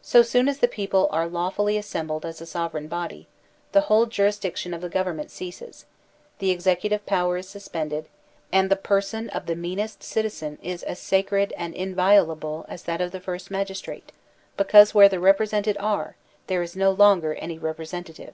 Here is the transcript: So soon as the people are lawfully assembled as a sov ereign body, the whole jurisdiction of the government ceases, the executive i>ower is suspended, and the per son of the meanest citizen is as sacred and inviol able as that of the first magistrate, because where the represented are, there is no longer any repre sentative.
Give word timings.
So 0.00 0.22
soon 0.22 0.48
as 0.48 0.60
the 0.60 0.66
people 0.66 1.06
are 1.12 1.28
lawfully 1.28 1.76
assembled 1.76 2.24
as 2.24 2.40
a 2.40 2.46
sov 2.46 2.72
ereign 2.72 2.88
body, 2.88 3.28
the 3.72 3.82
whole 3.82 4.06
jurisdiction 4.06 4.72
of 4.72 4.80
the 4.80 4.88
government 4.88 5.30
ceases, 5.30 5.84
the 6.38 6.50
executive 6.50 7.04
i>ower 7.04 7.36
is 7.40 7.46
suspended, 7.46 8.08
and 8.50 8.70
the 8.70 8.74
per 8.76 9.02
son 9.02 9.28
of 9.28 9.44
the 9.44 9.54
meanest 9.54 10.02
citizen 10.02 10.56
is 10.62 10.82
as 10.82 10.98
sacred 10.98 11.52
and 11.58 11.74
inviol 11.74 12.34
able 12.34 12.64
as 12.70 12.84
that 12.84 13.02
of 13.02 13.10
the 13.10 13.20
first 13.20 13.50
magistrate, 13.50 14.12
because 14.56 14.94
where 14.94 15.10
the 15.10 15.20
represented 15.20 15.76
are, 15.78 16.16
there 16.46 16.62
is 16.62 16.74
no 16.74 16.90
longer 16.90 17.34
any 17.34 17.58
repre 17.58 17.86
sentative. 17.86 18.32